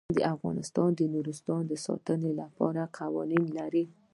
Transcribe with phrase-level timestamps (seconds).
[0.35, 3.85] افغانستان د نورستان د ساتنې لپاره قوانین لري.